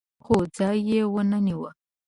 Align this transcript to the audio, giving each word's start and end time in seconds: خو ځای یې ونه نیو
خو 0.23 0.35
ځای 0.55 0.77
یې 0.89 1.01
ونه 1.13 1.39
نیو 1.45 1.61